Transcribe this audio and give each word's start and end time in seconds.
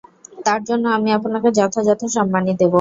তার 0.45 0.59
জন্যে 0.63 0.89
আমি 0.97 1.09
আপনাকে 1.17 1.49
যথাযথ 1.57 2.01
সম্মানী 2.15 2.51
দেব। 2.53 2.69